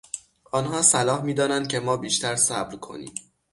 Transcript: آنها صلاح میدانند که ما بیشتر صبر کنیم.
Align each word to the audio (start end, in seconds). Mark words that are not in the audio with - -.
آنها 0.51 0.81
صلاح 0.81 1.21
میدانند 1.21 1.67
که 1.67 1.79
ما 1.79 1.97
بیشتر 1.97 2.35
صبر 2.35 2.75
کنیم. 2.75 3.13